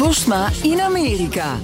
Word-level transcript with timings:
Postma 0.00 0.48
in 0.62 0.80
Amerika. 0.80 1.56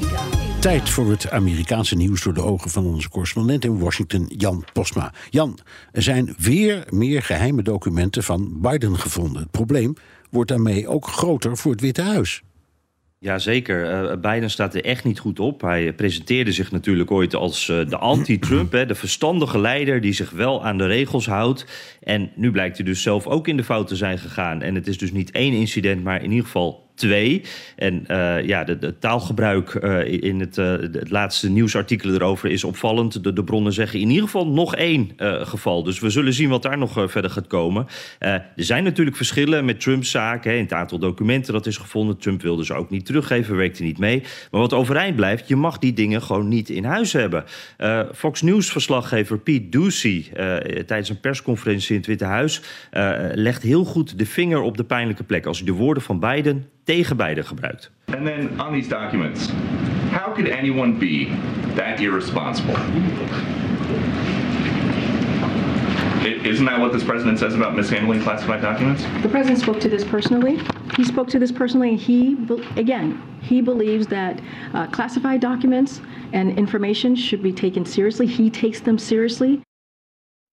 Tijd 0.60 0.88
voor 0.88 1.10
het 1.10 1.30
Amerikaanse 1.30 1.96
nieuws 1.96 2.22
door 2.22 2.34
de 2.34 2.42
ogen 2.42 2.70
van 2.70 2.86
onze 2.86 3.08
correspondent 3.08 3.64
in 3.64 3.78
Washington, 3.78 4.24
Jan 4.28 4.64
Postma. 4.72 5.12
Jan, 5.30 5.58
er 5.92 6.02
zijn 6.02 6.34
weer 6.38 6.84
meer 6.90 7.22
geheime 7.22 7.62
documenten 7.62 8.22
van 8.22 8.60
Biden 8.60 8.98
gevonden. 8.98 9.42
Het 9.42 9.50
probleem 9.50 9.94
wordt 10.30 10.50
daarmee 10.50 10.88
ook 10.88 11.06
groter 11.06 11.56
voor 11.56 11.72
het 11.72 11.80
Witte 11.80 12.02
Huis. 12.02 12.42
Jazeker, 13.18 14.10
uh, 14.10 14.20
Biden 14.20 14.50
staat 14.50 14.74
er 14.74 14.84
echt 14.84 15.04
niet 15.04 15.18
goed 15.18 15.40
op. 15.40 15.60
Hij 15.60 15.92
presenteerde 15.92 16.52
zich 16.52 16.70
natuurlijk 16.72 17.10
ooit 17.10 17.34
als 17.34 17.68
uh, 17.68 17.88
de 17.88 17.96
anti-Trump, 17.96 18.70
de 18.70 18.94
verstandige 18.94 19.58
leider 19.58 20.00
die 20.00 20.12
zich 20.12 20.30
wel 20.30 20.64
aan 20.64 20.78
de 20.78 20.86
regels 20.86 21.26
houdt. 21.26 21.66
En 22.02 22.30
nu 22.34 22.50
blijkt 22.50 22.76
hij 22.76 22.86
dus 22.86 23.02
zelf 23.02 23.26
ook 23.26 23.48
in 23.48 23.56
de 23.56 23.64
fout 23.64 23.86
te 23.88 23.96
zijn 23.96 24.18
gegaan. 24.18 24.62
En 24.62 24.74
het 24.74 24.86
is 24.86 24.98
dus 24.98 25.12
niet 25.12 25.30
één 25.30 25.52
incident, 25.52 26.04
maar 26.04 26.22
in 26.22 26.30
ieder 26.30 26.44
geval 26.44 26.85
twee. 26.96 27.42
En 27.76 28.04
uh, 28.08 28.46
ja, 28.46 28.64
de 28.64 28.98
taalgebruik 28.98 29.74
uh, 29.74 30.22
in 30.22 30.40
het, 30.40 30.56
uh, 30.56 30.70
het, 30.70 31.10
laatste 31.10 31.50
nieuwsartikel 31.50 32.14
erover 32.14 32.50
is 32.50 32.64
opvallend. 32.64 33.24
De, 33.24 33.44
bronnen 33.44 33.72
zeggen 33.72 34.00
in 34.00 34.08
ieder 34.08 34.24
geval 34.24 34.46
nog 34.46 34.76
één 34.76 35.10
geval. 35.42 35.82
Dus 35.82 36.00
we 36.00 36.10
zullen 36.10 36.32
zien 36.32 36.48
wat 36.48 36.62
daar 36.62 36.78
nog 36.78 37.10
verder 37.10 37.30
gaat 37.30 37.46
komen. 37.46 37.86
er 38.18 38.44
zijn 38.56 38.84
natuurlijk 38.84 39.16
verschillen 39.16 39.64
met 39.64 39.80
Trumps 39.80 40.14
in 40.14 40.50
het 40.50 40.72
aantal 40.72 40.98
documenten 40.98 41.52
dat 41.52 41.66
is 41.66 41.76
gevonden. 41.76 42.18
Trump 42.18 42.42
wilde 42.42 42.64
ze 42.64 42.74
ook 42.74 42.90
niet 42.90 43.06
teruggeven, 43.06 43.56
werkte 43.56 43.82
niet 43.82 43.98
mee. 43.98 44.22
Maar 44.50 44.60
wat 44.60 44.72
overeind 44.72 45.16
blijft, 45.16 45.48
je 45.48 45.56
mag 45.56 45.78
die 45.78 45.92
dingen 45.92 46.22
gewoon 46.22 46.48
niet 46.48 46.68
in 46.68 46.84
huis 46.84 47.12
hebben. 47.12 47.44
Fox 48.14 48.42
News-verslaggever 48.42 49.38
Pete 49.38 49.68
Ducey 49.68 50.24
tijdens 50.86 51.08
een 51.08 51.20
persconferentie 51.20 51.90
in 51.90 51.96
het 51.96 52.06
Witte 52.06 52.24
Huis 52.24 52.60
legt 53.34 53.62
heel 53.62 53.84
goed 53.84 54.18
de 54.18 54.26
vinger 54.26 54.60
op 54.60 54.76
de 54.76 54.84
pijnlijke 54.84 55.24
plek. 55.24 55.46
Als 55.46 55.58
hij 55.58 55.66
de 55.66 55.72
woorden 55.72 56.02
van 56.02 56.20
Biden 56.20 56.66
tegen 56.86 57.16
beide 57.16 57.42
gebruikt. 57.42 57.88
And 58.08 58.26
then 58.26 58.60
on 58.60 58.72
these 58.72 58.88
documents, 58.88 59.48
how 60.10 60.32
could 60.32 60.48
anyone 60.48 60.98
be 60.98 61.26
that 61.74 62.00
irresponsible? 62.00 62.76
Isn't 66.24 66.64
that 66.64 66.80
what 66.80 66.92
this 66.92 67.04
president 67.04 67.38
says 67.38 67.54
about 67.54 67.76
mishandling 67.76 68.22
classified 68.22 68.62
documents? 68.62 69.02
The 69.22 69.28
president 69.28 69.60
spoke 69.60 69.78
to 69.80 69.88
this 69.88 70.04
personally. 70.04 70.58
He 70.96 71.04
spoke 71.04 71.28
to 71.28 71.38
this 71.38 71.52
personally. 71.52 71.96
He, 71.96 72.36
again, 72.76 73.22
he 73.42 73.60
believes 73.60 74.06
that 74.08 74.40
uh, 74.74 74.86
classified 74.88 75.40
documents 75.40 76.00
and 76.32 76.58
information 76.58 77.14
should 77.14 77.42
be 77.42 77.52
taken 77.52 77.84
seriously. 77.84 78.26
He 78.26 78.50
takes 78.50 78.80
them 78.80 78.98
seriously. 78.98 79.62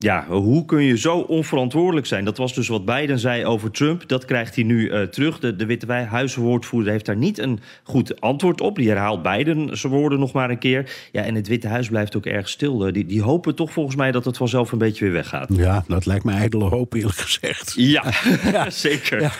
Ja, 0.03 0.25
hoe 0.27 0.65
kun 0.65 0.83
je 0.83 0.97
zo 0.97 1.17
onverantwoordelijk 1.17 2.05
zijn? 2.05 2.25
Dat 2.25 2.37
was 2.37 2.53
dus 2.53 2.67
wat 2.67 2.85
Biden 2.85 3.19
zei 3.19 3.45
over 3.45 3.71
Trump. 3.71 4.07
Dat 4.07 4.25
krijgt 4.25 4.55
hij 4.55 4.63
nu 4.63 4.89
uh, 4.89 5.01
terug. 5.01 5.39
De, 5.39 5.55
de 5.55 5.65
Witte 5.65 5.91
Huiswoordvoerder 5.93 6.91
heeft 6.91 7.05
daar 7.05 7.17
niet 7.17 7.37
een 7.37 7.59
goed 7.83 8.21
antwoord 8.21 8.61
op. 8.61 8.75
Die 8.75 8.89
herhaalt 8.89 9.21
Biden 9.21 9.77
zijn 9.77 9.93
woorden 9.93 10.19
nog 10.19 10.31
maar 10.31 10.49
een 10.49 10.57
keer. 10.57 10.91
Ja, 11.11 11.23
en 11.23 11.35
het 11.35 11.47
Witte 11.47 11.67
Huis 11.67 11.87
blijft 11.87 12.15
ook 12.15 12.25
erg 12.25 12.49
stil. 12.49 12.77
Die, 12.77 13.05
die 13.05 13.21
hopen 13.21 13.55
toch 13.55 13.71
volgens 13.71 13.95
mij 13.95 14.11
dat 14.11 14.25
het 14.25 14.37
vanzelf 14.37 14.71
een 14.71 14.77
beetje 14.77 15.03
weer 15.03 15.13
weggaat. 15.13 15.49
Ja, 15.55 15.83
dat 15.87 16.05
lijkt 16.05 16.23
me 16.23 16.31
ijdele 16.31 16.65
hoop 16.65 16.93
eerlijk 16.93 17.17
gezegd. 17.17 17.73
Ja, 17.75 18.03
ja. 18.51 18.69
zeker. 18.69 19.21
Ja. 19.21 19.31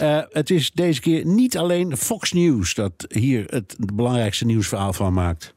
Uh, 0.00 0.22
het 0.30 0.50
is 0.50 0.70
deze 0.70 1.00
keer 1.00 1.26
niet 1.26 1.58
alleen 1.58 1.96
Fox 1.96 2.32
News 2.32 2.74
dat 2.74 3.06
hier 3.08 3.44
het 3.46 3.76
belangrijkste 3.94 4.46
nieuwsverhaal 4.46 4.92
van 4.92 5.12
maakt. 5.12 5.54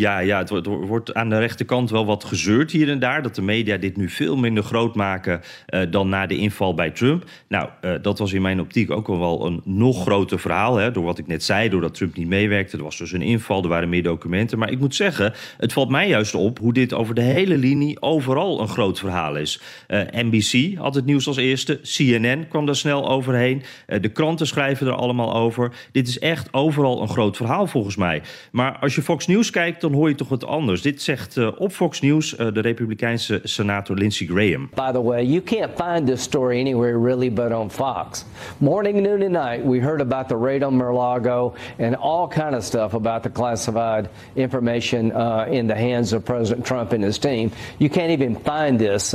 Ja, 0.00 0.18
ja 0.18 0.38
het, 0.38 0.66
wordt, 0.66 1.14
aan 1.14 1.28
de 1.28 1.38
rechterkant 1.38 1.90
wel 1.90 2.06
wat 2.06 2.24
gezeurd 2.24 2.70
hier 2.70 2.88
en 2.88 2.98
daar. 2.98 3.22
Dat 3.22 3.34
de 3.34 3.42
media 3.42 3.76
dit 3.76 3.96
nu 3.96 4.08
veel 4.08 4.36
minder 4.36 4.62
groot 4.62 4.94
maken 4.94 5.40
uh, 5.68 5.80
dan 5.90 6.08
na 6.08 6.26
de 6.26 6.36
inval 6.36 6.74
bij 6.74 6.90
Trump. 6.90 7.24
Nou, 7.48 7.68
uh, 7.82 7.94
dat 8.02 8.18
was 8.18 8.32
in 8.32 8.42
mijn 8.42 8.60
optiek 8.60 8.90
ook 8.90 9.06
wel 9.06 9.46
een 9.46 9.60
nog 9.64 10.02
groter 10.02 10.38
verhaal. 10.38 10.76
Hè, 10.76 10.90
door 10.90 11.04
wat 11.04 11.18
ik 11.18 11.26
net 11.26 11.42
zei, 11.42 11.68
doordat 11.68 11.94
Trump 11.94 12.16
niet 12.16 12.28
meewerkte. 12.28 12.76
Er 12.76 12.82
was 12.82 12.98
dus 12.98 13.12
een 13.12 13.22
inval, 13.22 13.62
er 13.62 13.68
waren 13.68 13.88
meer 13.88 14.02
documenten. 14.02 14.58
Maar 14.58 14.70
ik 14.70 14.78
moet 14.78 14.94
zeggen, 14.94 15.32
het 15.56 15.72
valt 15.72 15.88
mij 15.88 16.08
juist 16.08 16.34
op 16.34 16.58
hoe 16.58 16.72
dit 16.72 16.94
over 16.94 17.14
de 17.14 17.20
hele 17.20 17.58
linie 17.58 18.02
overal 18.02 18.60
een 18.60 18.68
groot 18.68 18.98
verhaal 18.98 19.36
is. 19.36 19.60
Uh, 19.88 20.00
NBC 20.12 20.78
had 20.78 20.94
het 20.94 21.04
nieuws 21.04 21.26
als 21.26 21.36
eerste. 21.36 21.80
CNN 21.82 22.48
kwam 22.48 22.66
daar 22.66 22.76
snel 22.76 23.10
overheen. 23.10 23.62
de 24.00 24.08
kranten 24.08 24.46
schrijven 24.46 24.86
er 24.86 24.92
allemaal 24.92 25.34
over. 25.34 25.72
Dit 25.92 26.08
is 26.08 26.18
echt 26.18 26.52
overal 26.52 27.02
een 27.02 27.08
groot 27.08 27.36
verhaal 27.36 27.66
volgens 27.66 27.96
mij. 27.96 28.22
Maar 28.52 28.78
als 28.78 28.94
je 28.94 29.02
Fox 29.02 29.26
News 29.26 29.50
kijkt, 29.50 29.80
dan 29.90 29.98
hoor 29.98 30.08
je 30.08 30.14
toch 30.14 30.28
wat 30.28 30.44
anders. 30.44 30.82
Dit 30.82 31.02
zegt 31.02 31.36
uh, 31.36 31.48
op 31.56 31.72
Fox 31.72 32.00
News 32.00 32.38
uh, 32.38 32.52
de 32.52 32.60
Republikeinse 32.60 33.40
senator 33.42 33.96
Lindsey 33.96 34.26
Graham. 34.26 34.70
By 34.74 34.92
the 34.92 35.02
way, 35.02 35.24
you 35.24 35.40
can't 35.42 35.70
find 35.76 36.06
this 36.06 36.22
story 36.22 36.60
anywhere 36.60 36.98
really 36.98 37.32
but 37.32 37.52
on 37.52 37.70
Fox. 37.70 38.24
Morning, 38.58 39.00
noon 39.00 39.22
and 39.22 39.32
night, 39.32 39.64
we 39.64 39.80
heard 39.80 40.00
about 40.00 40.28
the 40.28 40.36
raid 40.36 40.62
on 40.62 40.76
Mar-a-Lago 40.76 41.54
and 41.78 41.96
all 41.96 42.28
kind 42.28 42.54
of 42.54 42.64
stuff 42.64 42.94
about 42.94 43.22
the 43.22 43.30
classified 43.30 44.08
information 44.34 45.12
uh, 45.12 45.46
in 45.50 45.66
the 45.66 45.76
hands 45.76 46.12
of 46.12 46.24
President 46.24 46.66
Trump 46.66 46.92
and 46.92 47.04
his 47.04 47.18
team. 47.18 47.50
You 47.78 47.90
can't 47.90 48.20
even 48.20 48.36
find 48.44 48.78
this 48.78 49.14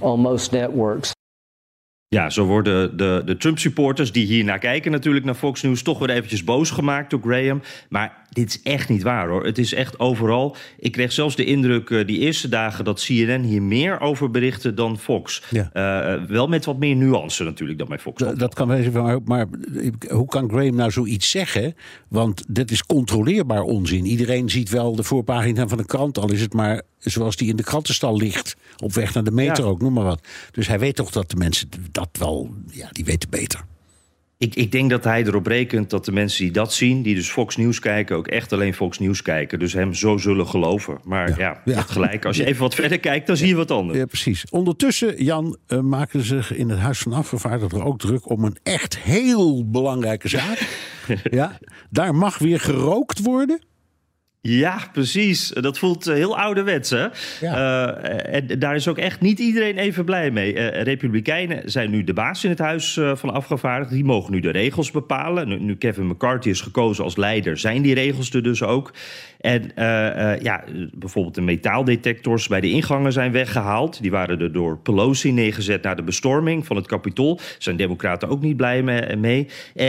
on 0.00 0.20
most 0.20 0.52
networks. 0.52 1.12
Ja, 2.08 2.30
zo 2.30 2.44
worden 2.44 2.96
de, 2.96 3.22
de 3.24 3.36
Trump-supporters 3.36 4.12
die 4.12 4.26
hier 4.26 4.44
naar 4.44 4.58
kijken, 4.58 4.90
natuurlijk 4.90 5.24
naar 5.24 5.34
Fox 5.34 5.62
News, 5.62 5.82
toch 5.82 5.98
weer 5.98 6.10
eventjes 6.10 6.44
boos 6.44 6.70
gemaakt 6.70 7.10
door 7.10 7.20
Graham. 7.22 7.62
Maar 7.88 8.21
dit 8.32 8.48
is 8.48 8.62
echt 8.62 8.88
niet 8.88 9.02
waar 9.02 9.28
hoor. 9.28 9.44
Het 9.44 9.58
is 9.58 9.74
echt 9.74 9.98
overal. 9.98 10.56
Ik 10.78 10.92
kreeg 10.92 11.12
zelfs 11.12 11.36
de 11.36 11.44
indruk 11.44 11.90
uh, 11.90 12.06
die 12.06 12.18
eerste 12.18 12.48
dagen 12.48 12.84
dat 12.84 13.04
CNN 13.04 13.42
hier 13.42 13.62
meer 13.62 14.00
over 14.00 14.30
berichtte 14.30 14.74
dan 14.74 14.98
Fox. 14.98 15.42
Ja. 15.50 15.70
Uh, 15.74 16.24
wel 16.28 16.48
met 16.48 16.64
wat 16.64 16.78
meer 16.78 16.96
nuance 16.96 17.44
natuurlijk 17.44 17.78
dan 17.78 17.88
bij 17.88 17.98
Fox. 17.98 18.22
Dat 18.36 18.54
kan 18.54 18.68
wel 18.68 18.76
even, 18.76 19.02
maar, 19.02 19.18
maar 19.24 19.46
hoe 20.08 20.26
kan 20.26 20.48
Graham 20.48 20.74
nou 20.74 20.90
zoiets 20.90 21.30
zeggen? 21.30 21.74
Want 22.08 22.44
dit 22.48 22.70
is 22.70 22.82
controleerbaar 22.82 23.62
onzin. 23.62 24.06
Iedereen 24.06 24.50
ziet 24.50 24.70
wel 24.70 24.96
de 24.96 25.02
voorpagina 25.02 25.68
van 25.68 25.78
de 25.78 25.86
krant, 25.86 26.18
al 26.18 26.32
is 26.32 26.40
het 26.40 26.52
maar 26.52 26.82
zoals 26.98 27.36
die 27.36 27.48
in 27.48 27.56
de 27.56 27.62
krantenstal 27.62 28.16
ligt. 28.16 28.56
Op 28.76 28.92
weg 28.92 29.14
naar 29.14 29.24
de 29.24 29.30
meter 29.30 29.64
ja. 29.64 29.70
ook, 29.70 29.80
noem 29.80 29.92
maar 29.92 30.04
wat. 30.04 30.26
Dus 30.50 30.66
hij 30.66 30.78
weet 30.78 30.96
toch 30.96 31.10
dat 31.10 31.30
de 31.30 31.36
mensen 31.36 31.68
dat 31.90 32.08
wel, 32.12 32.54
ja, 32.70 32.88
die 32.90 33.04
weten 33.04 33.30
beter. 33.30 33.64
Ik, 34.42 34.54
ik, 34.54 34.72
denk 34.72 34.90
dat 34.90 35.04
hij 35.04 35.24
erop 35.24 35.46
rekent 35.46 35.90
dat 35.90 36.04
de 36.04 36.12
mensen 36.12 36.44
die 36.44 36.52
dat 36.52 36.72
zien, 36.72 37.02
die 37.02 37.14
dus 37.14 37.30
Fox 37.30 37.56
News 37.56 37.78
kijken, 37.78 38.16
ook 38.16 38.26
echt 38.26 38.52
alleen 38.52 38.74
Fox 38.74 38.98
News 38.98 39.22
kijken. 39.22 39.58
Dus 39.58 39.72
hem 39.72 39.94
zo 39.94 40.16
zullen 40.16 40.46
geloven. 40.46 40.98
Maar 41.04 41.28
ja, 41.28 41.36
ja, 41.38 41.62
ja. 41.64 41.82
gelijk. 41.82 42.24
Als 42.24 42.36
je 42.36 42.44
even 42.44 42.62
wat 42.62 42.74
verder 42.74 43.00
kijkt, 43.00 43.26
dan 43.26 43.36
zie 43.36 43.48
je 43.48 43.54
wat 43.54 43.70
anders. 43.70 43.98
Ja, 43.98 44.06
precies. 44.06 44.44
Ondertussen, 44.50 45.24
Jan, 45.24 45.56
uh, 45.68 45.80
maken 45.80 46.20
ze 46.20 46.26
zich 46.26 46.56
in 46.56 46.68
het 46.68 46.78
Huis 46.78 46.98
van 46.98 47.12
Afgevaardigden 47.12 47.84
ook 47.84 47.98
druk 47.98 48.30
om 48.30 48.44
een 48.44 48.56
echt 48.62 48.98
heel 48.98 49.70
belangrijke 49.70 50.28
zaak. 50.28 50.68
ja, 51.30 51.58
daar 51.90 52.14
mag 52.14 52.38
weer 52.38 52.60
gerookt 52.60 53.22
worden. 53.22 53.60
Ja, 54.44 54.78
precies. 54.92 55.48
Dat 55.48 55.78
voelt 55.78 56.04
heel 56.04 56.38
ouderwets, 56.38 56.90
hè? 56.90 57.06
Ja. 57.40 58.00
Uh, 58.00 58.34
en 58.34 58.58
daar 58.58 58.74
is 58.74 58.88
ook 58.88 58.98
echt 58.98 59.20
niet 59.20 59.38
iedereen 59.38 59.78
even 59.78 60.04
blij 60.04 60.30
mee. 60.30 60.54
Uh, 60.54 60.82
Republikeinen 60.82 61.70
zijn 61.70 61.90
nu 61.90 62.04
de 62.04 62.12
baas 62.12 62.44
in 62.44 62.50
het 62.50 62.58
Huis 62.58 62.96
uh, 62.96 63.16
van 63.16 63.32
Afgevaardigden. 63.32 63.96
Die 63.96 64.04
mogen 64.04 64.32
nu 64.32 64.40
de 64.40 64.50
regels 64.50 64.90
bepalen. 64.90 65.48
Nu, 65.48 65.58
nu, 65.58 65.76
Kevin 65.76 66.06
McCarthy 66.06 66.48
is 66.48 66.60
gekozen 66.60 67.04
als 67.04 67.16
leider, 67.16 67.58
zijn 67.58 67.82
die 67.82 67.94
regels 67.94 68.30
er 68.30 68.42
dus 68.42 68.62
ook. 68.62 68.92
En 69.40 69.72
ja, 70.42 70.64
bijvoorbeeld 70.92 71.34
de 71.34 71.40
metaaldetectors 71.40 72.48
bij 72.48 72.60
de 72.60 72.70
ingangen 72.70 73.12
zijn 73.12 73.32
weggehaald. 73.32 74.02
Die 74.02 74.10
waren 74.10 74.40
er 74.40 74.52
door 74.52 74.78
Pelosi 74.78 75.32
neergezet 75.32 75.82
na 75.82 75.94
de 75.94 76.02
bestorming 76.02 76.66
van 76.66 76.76
het 76.76 76.86
Capitool. 76.86 77.40
Zijn 77.58 77.76
democraten 77.76 78.28
ook 78.28 78.42
niet 78.42 78.56
blij 78.56 78.82
mee. 79.16 79.48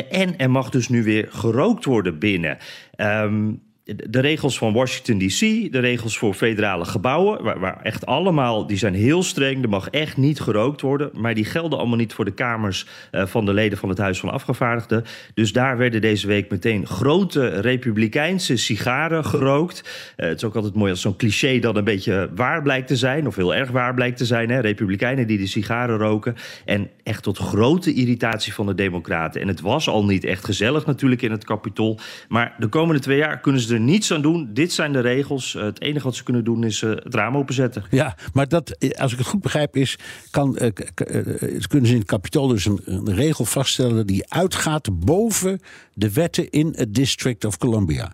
en 0.10 0.38
er 0.38 0.52
mag 0.52 0.70
dus 0.70 0.90
nu 0.90 1.04
weer 1.04 1.28
gerookt 1.30 1.86
worden 1.86 2.20
binnen. 2.20 2.58
Um, 2.98 3.62
de 3.86 4.20
regels 4.20 4.58
van 4.58 4.74
Washington 4.74 5.18
DC, 5.18 5.40
de 5.72 5.80
regels 5.80 6.18
voor 6.18 6.34
federale 6.34 6.86
gebouwen, 6.86 7.44
waar, 7.44 7.60
waar, 7.60 7.82
echt 7.82 8.06
allemaal, 8.06 8.68
die 8.68 8.78
zijn 8.78 8.94
heel 8.94 9.24
streng. 9.24 9.64
Er 9.64 9.70
mag 9.70 9.90
echt 9.90 10.18
niet 10.18 10.40
gerookt 10.40 10.82
worden, 10.82 11.10
maar 11.14 11.34
die 11.34 11.46
gelden 11.46 11.80
allemaal 11.80 11.98
niet 11.98 12.14
voor 12.14 12.26
de 12.26 12.34
kamers 12.34 12.86
uh, 13.12 13.26
van 13.26 13.46
de 13.46 13.54
leden 13.54 13.78
van 13.78 13.90
het 13.90 13.98
Huis 13.98 14.20
van 14.20 14.32
Afgevaardigden. 14.32 15.04
Dus 15.34 15.54
daar 15.54 15.78
werden 15.78 16.02
deze 16.02 16.28
week 16.28 16.50
meteen 16.50 16.88
grote 16.88 17.48
republikeinse 17.48 18.58
sigaren 18.58 19.26
gerookt. 19.26 19.82
Uh, 20.18 20.28
het 20.28 20.38
is 20.38 20.44
ook 20.44 20.56
altijd 20.56 20.74
mooi 20.74 20.92
als 20.92 21.02
zo'n 21.02 21.16
cliché 21.16 21.60
dan 21.60 21.76
een 21.76 21.84
beetje 21.84 22.30
waar 22.36 22.62
blijkt 22.62 22.88
te 22.88 22.96
zijn, 22.96 23.28
of 23.28 23.36
heel 23.36 23.56
erg 23.56 23.72
waar 23.72 23.94
blijkt 23.94 24.18
te 24.18 24.26
zijn. 24.26 24.50
Hè? 24.50 24.60
Republikeinen 24.60 25.28
die 25.28 25.38
de 25.38 25.48
sigaren 25.48 25.98
roken. 25.98 26.36
En 26.66 26.90
echt 27.04 27.24
tot 27.24 27.38
grote 27.38 27.94
irritatie 27.94 28.54
van 28.54 28.66
de 28.66 28.76
Democraten. 28.76 29.42
En 29.42 29.48
het 29.48 29.62
was 29.62 29.88
al 29.88 30.06
niet 30.06 30.24
echt 30.24 30.46
gezellig 30.46 30.86
natuurlijk 30.86 31.22
in 31.22 31.32
het 31.32 31.46
Capitool. 31.46 32.00
Maar 32.28 32.56
de 32.58 32.68
komende 32.68 33.02
twee 33.02 33.18
jaar 33.18 33.40
kunnen 33.40 33.62
ze 33.62 33.73
niets 33.80 34.12
aan 34.14 34.22
doen. 34.22 34.50
Dit 34.54 34.74
zijn 34.74 34.94
de 34.94 35.00
regels. 35.00 35.54
Het 35.54 35.82
enige 35.82 36.06
wat 36.06 36.16
ze 36.16 36.24
kunnen 36.24 36.44
doen 36.44 36.64
is 36.64 36.82
uh, 36.82 36.90
het 36.90 37.14
raam 37.14 37.38
openzetten. 37.38 37.84
Ja, 37.90 38.16
maar 38.34 38.48
dat, 38.48 38.94
als 38.98 39.12
ik 39.12 39.18
het 39.18 39.28
goed 39.28 39.42
begrijp, 39.42 39.76
is, 39.76 39.98
kan, 40.30 40.54
kunnen 41.68 41.88
ze 41.88 41.94
in 41.94 42.00
het 42.00 42.06
kapitool 42.06 42.48
dus 42.48 42.66
een, 42.66 42.82
een, 42.86 43.16
regel 43.16 43.46
vaststellen 43.46 44.08
die 44.08 44.30
uitgaat 44.30 45.00
boven 45.00 45.60
de 45.94 46.12
wetten 46.12 46.50
in 46.50 46.74
het 46.78 46.94
District 46.94 47.46
of 47.46 47.58
Columbia. 47.58 48.14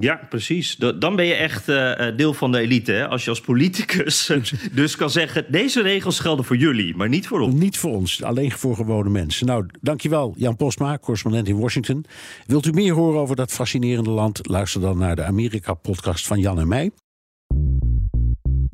Ja, 0.00 0.20
precies. 0.28 0.76
Dan 0.76 1.16
ben 1.16 1.24
je 1.24 1.34
echt 1.34 1.68
uh, 1.68 2.16
deel 2.16 2.34
van 2.34 2.52
de 2.52 2.58
elite. 2.58 2.92
Hè? 2.92 3.08
Als 3.08 3.24
je 3.24 3.30
als 3.30 3.40
politicus 3.40 4.32
dus 4.72 4.96
kan 4.96 5.10
zeggen... 5.10 5.44
deze 5.48 5.82
regels 5.82 6.18
gelden 6.18 6.44
voor 6.44 6.56
jullie, 6.56 6.96
maar 6.96 7.08
niet 7.08 7.26
voor 7.26 7.40
ons. 7.40 7.54
Niet 7.54 7.78
voor 7.78 7.90
ons, 7.90 8.22
alleen 8.22 8.52
voor 8.52 8.76
gewone 8.76 9.10
mensen. 9.10 9.46
Nou, 9.46 9.66
dankjewel 9.80 10.34
Jan 10.36 10.56
Postma, 10.56 10.98
correspondent 10.98 11.48
in 11.48 11.58
Washington. 11.58 12.04
Wilt 12.46 12.66
u 12.66 12.72
meer 12.72 12.94
horen 12.94 13.20
over 13.20 13.36
dat 13.36 13.52
fascinerende 13.52 14.10
land? 14.10 14.48
Luister 14.48 14.80
dan 14.80 14.98
naar 14.98 15.16
de 15.16 15.24
Amerika-podcast 15.24 16.26
van 16.26 16.40
Jan 16.40 16.58
en 16.58 16.68
mij. 16.68 16.90